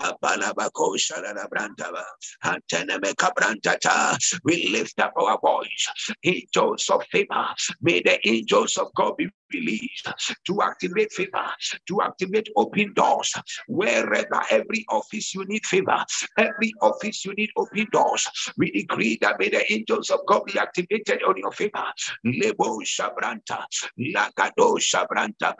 [0.00, 2.04] Apala bako shalala branta ba.
[2.44, 4.16] Anteneme kabrantata.
[4.44, 6.14] We lift up our voice.
[6.24, 7.46] Angels of favor.
[7.80, 10.08] May the angels of God be released
[10.46, 11.46] to activate favor,
[11.86, 13.34] to activate open doors.
[13.68, 16.04] Wherever every office you need favor,
[16.38, 18.28] every office you need open doors.
[18.56, 21.84] We decree that may the angels of God be activated on your favor.
[22.24, 23.64] Lebo Shabranta,
[23.98, 25.54] Lagado Shabranta,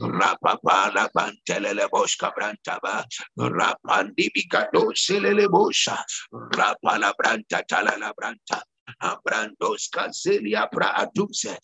[0.00, 2.78] Rapapa Labantelebo Shabranta,
[3.38, 5.98] Rapandi Bigado Selelebosha,
[6.32, 8.62] Rapala Branta Talala Branta.
[9.02, 11.56] Abrandos Cazelia Praaduse,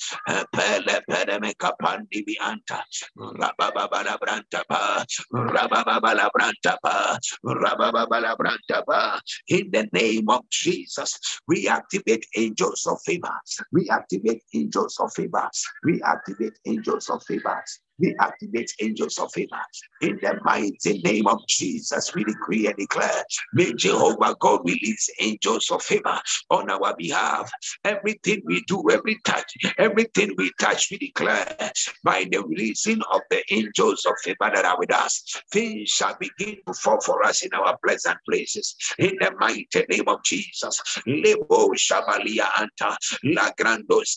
[0.52, 2.82] Pele Pedeme Capandi Bianta,
[3.16, 9.20] Rababala Brantapa, Rababala Brantapa, Rababala Brantapa.
[9.48, 13.34] In the name of Jesus, we activate angels of favor.
[13.72, 15.48] We activate angels of favor.
[15.84, 17.62] We activate angels of favor.
[18.00, 19.60] We activate angels of favor.
[20.00, 25.70] In the mighty name of Jesus, we decree and declare, may Jehovah God release angels
[25.70, 26.18] of favor
[26.50, 27.50] on our behalf.
[27.84, 31.54] Everything we do, every touch, everything we touch, we declare
[32.02, 35.22] by the releasing of the angels of favor that are with us,
[35.52, 38.74] things shall begin to fall for us in our pleasant places.
[38.98, 40.80] In the mighty name of Jesus.
[41.06, 44.16] Lebo Shabalia Anta, La Grandos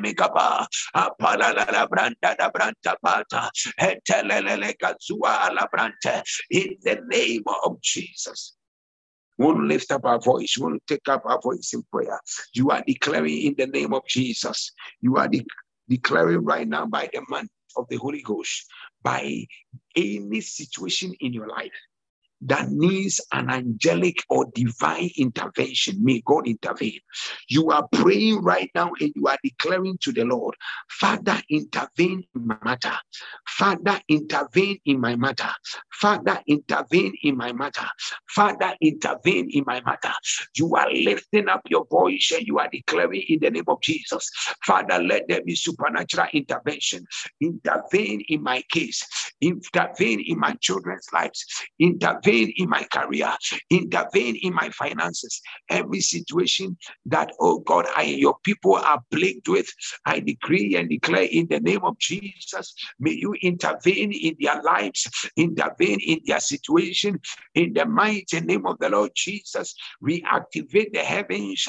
[0.00, 0.66] Megaba,
[0.96, 3.50] Apala La Branda da Branda Tapata,
[6.50, 8.56] in the name of Jesus.
[9.40, 10.52] To lift up our voice.
[10.54, 12.20] To take up our voice in prayer.
[12.54, 14.72] You are declaring in the name of Jesus.
[15.00, 15.46] You are de-
[15.88, 18.66] declaring right now by the man of the Holy Ghost,
[19.02, 19.46] by
[19.96, 21.72] any situation in your life
[22.42, 27.00] that needs an angelic or divine intervention, may God intervene.
[27.48, 30.54] You are praying right now and you are declaring to the Lord,
[30.88, 32.94] Father, intervene in my matter.
[33.46, 35.50] Father, intervene in my matter.
[35.92, 37.86] Father, intervene in my matter.
[38.28, 40.12] Father, intervene in my matter.
[40.56, 44.30] You are lifting up your voice and you are declaring in the name of Jesus,
[44.64, 47.04] Father, let there be supernatural intervention.
[47.40, 49.06] Intervene in my case.
[49.40, 51.44] Intervene in my children's lives.
[51.78, 53.32] Intervene intervene in my career,
[53.70, 56.76] intervene in my finances, every situation
[57.06, 59.68] that, oh God, I your people are plagued with.
[60.06, 65.08] I decree and declare in the name of Jesus, may you intervene in their lives,
[65.36, 67.20] intervene in their situation.
[67.54, 71.68] In the mighty name of the Lord Jesus, we activate the heavens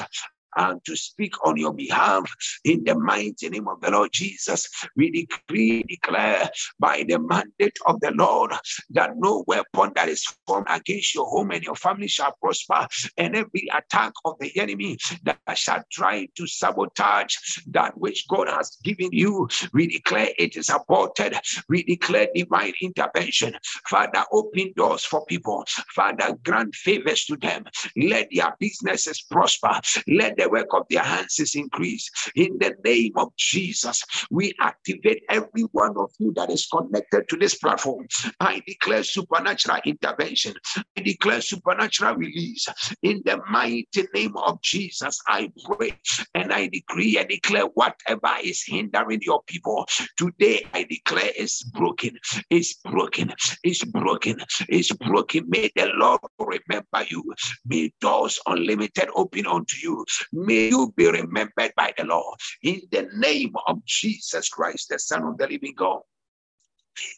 [0.56, 2.30] and to speak on your behalf
[2.64, 4.68] in the mighty name of the Lord Jesus.
[4.96, 8.52] We decree, declare by the mandate of the Lord
[8.90, 12.86] that no weapon that is formed against your home and your family shall prosper,
[13.16, 17.34] and every attack of the enemy that shall try to sabotage
[17.68, 21.34] that which God has given you, we declare it is aborted.
[21.68, 23.54] We declare divine intervention.
[23.88, 25.64] Father, open doors for people.
[25.94, 27.64] Father, grant favors to them.
[27.96, 29.80] Let their businesses prosper.
[30.08, 32.10] Let the work of their hands is increased.
[32.34, 37.36] In the name of Jesus, we activate every one of you that is connected to
[37.36, 38.06] this platform.
[38.40, 40.54] I declare supernatural intervention.
[40.76, 42.66] I declare supernatural release.
[43.02, 45.98] In the mighty name of Jesus, I pray
[46.34, 49.86] and I decree and declare whatever is hindering your people
[50.16, 52.18] today, I declare is broken,
[52.50, 53.32] is broken,
[53.62, 54.36] is broken,
[54.68, 55.44] is broken.
[55.48, 57.22] May the Lord remember you.
[57.66, 60.04] May doors unlimited open unto you.
[60.32, 65.24] May you be remembered by the Lord in the name of Jesus Christ, the Son
[65.24, 66.00] of the living God.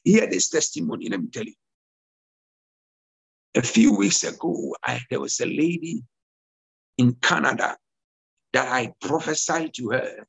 [0.02, 1.08] Hear this testimony.
[1.08, 1.54] Let me tell you.
[3.54, 6.02] A few weeks ago, I, there was a lady
[6.98, 7.76] in Canada
[8.52, 10.26] that I prophesied to her.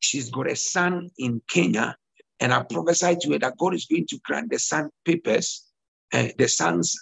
[0.00, 1.96] She's got a son in Kenya,
[2.38, 5.64] and I prophesied to her that God is going to grant the son papers.
[6.12, 6.94] Uh, the son's,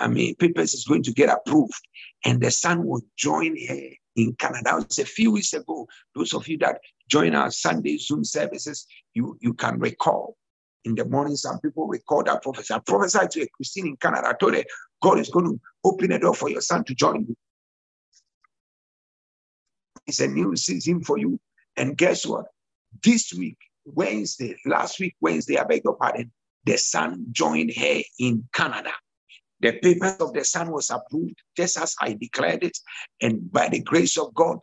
[0.00, 1.80] I mean, papers is going to get approved,
[2.24, 4.76] and the son will join her in Canada.
[4.78, 5.86] It was a few weeks ago.
[6.14, 10.36] Those of you that join our Sunday Zoom services, you, you can recall.
[10.84, 12.74] In the morning, some people recall that prophecy.
[12.74, 14.28] I prophesied to a Christine in Canada.
[14.28, 14.64] I told her,
[15.00, 17.36] God is going to open a door for your son to join you.
[20.06, 21.38] It's a new season for you.
[21.76, 22.46] And guess what?
[23.02, 26.32] This week, Wednesday, last week, Wednesday, I beg your pardon,
[26.64, 28.92] the son joined her in Canada.
[29.60, 32.78] The payment of the son was approved just as I declared it.
[33.20, 34.58] And by the grace of God,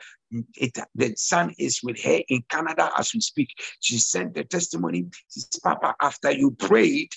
[0.55, 3.49] it, the son is with her in Canada as we speak.
[3.79, 5.07] She sent the testimony.
[5.29, 7.09] She says, Papa, after you prayed,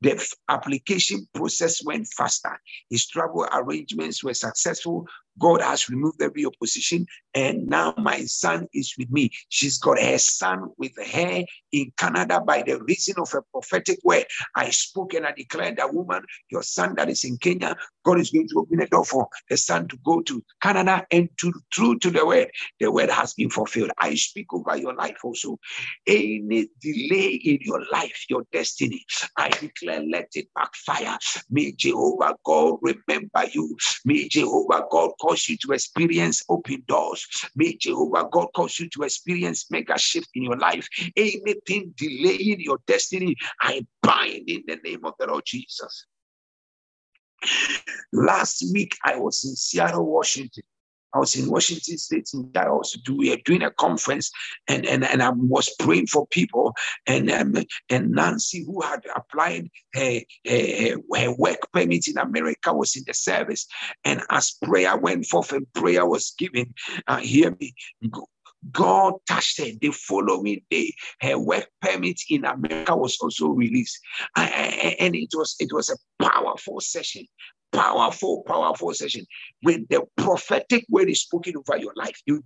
[0.00, 2.60] the application process went faster.
[2.88, 5.06] His travel arrangements were successful.
[5.38, 9.30] God has removed every opposition, and now my son is with me.
[9.48, 14.26] She's got her son with her in Canada by the reason of a prophetic word.
[14.54, 18.30] I spoke and I declared that woman, your son that is in Kenya, God is
[18.30, 21.98] going to open a door for the son to go to Canada and to true
[22.00, 22.50] to the word.
[22.80, 23.90] The word has been fulfilled.
[23.98, 25.58] I speak over your life also.
[26.06, 29.04] Any delay in your life, your destiny,
[29.36, 31.18] I declare, let it backfire.
[31.50, 33.76] May Jehovah God remember you.
[34.04, 37.26] May Jehovah God cause you to experience open doors.
[37.56, 40.88] May Jehovah God cause you to experience mega shift in your life.
[41.16, 46.06] Anything delaying your destiny, I bind in the name of the Lord Jesus.
[48.12, 50.64] Last week, I was in Seattle, Washington.
[51.14, 54.30] I was in Washington State in that are doing a conference
[54.68, 56.74] and and, and I was praying for people
[57.06, 57.56] and um,
[57.88, 63.14] and Nancy who had applied her, her, her work permit in America was in the
[63.14, 63.66] service
[64.04, 66.74] and as prayer went forth and prayer was given
[67.08, 67.74] uh, hear me
[68.70, 69.70] God touched her.
[69.80, 73.98] The following day, her work permit in America was also released,
[74.36, 77.26] and it was it was a powerful session
[77.72, 79.26] powerful, powerful session.
[79.62, 82.42] When the prophetic word is spoken over your life, you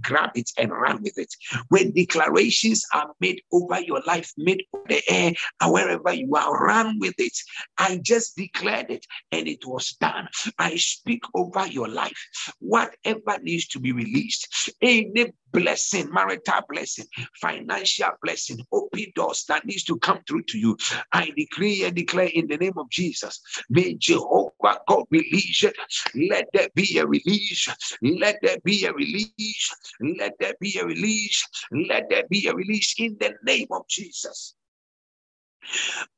[0.00, 1.32] grab it and run with it.
[1.68, 5.32] When declarations are made over your life, made over the air,
[5.64, 7.36] wherever you are, run with it.
[7.78, 10.28] I just declared it and it was done.
[10.58, 12.52] I speak over your life.
[12.60, 17.06] Whatever needs to be released, any blessing, marital blessing,
[17.40, 20.76] financial blessing, open doors that needs to come through to you.
[21.12, 23.40] I decree and declare in the name of Jesus,
[23.70, 25.76] may Jehovah God release it.
[26.14, 27.68] Let there be a release.
[28.02, 29.76] Let there be a release.
[30.00, 31.46] Let there be a release.
[31.70, 34.54] Let there be a release in the name of Jesus.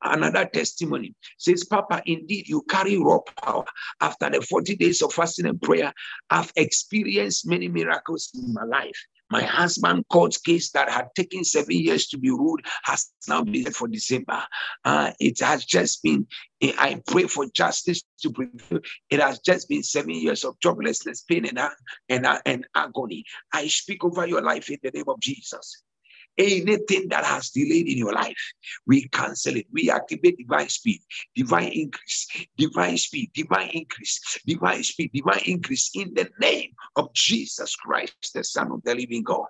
[0.03, 3.65] Another testimony says, Papa, indeed, you carry raw power.
[4.01, 5.93] After the 40 days of fasting and prayer,
[6.31, 9.07] I've experienced many miracles in my life.
[9.31, 13.73] My husband court case that had taken seven years to be ruled has now been
[13.73, 14.43] for December.
[14.85, 16.27] Uh, it has just been,
[16.63, 18.81] I pray for justice to prevail.
[19.11, 21.59] It has just been seven years of joblessness, pain, and,
[22.09, 23.25] and, and agony.
[23.53, 25.83] I speak over your life in the name of Jesus.
[26.37, 28.53] Anything that has delayed in your life,
[28.87, 29.67] we cancel it.
[29.73, 31.01] We activate divine speed,
[31.35, 32.27] divine increase,
[32.57, 38.43] divine speed, divine increase, divine speed, divine increase in the name of Jesus Christ, the
[38.43, 39.47] Son of the living God.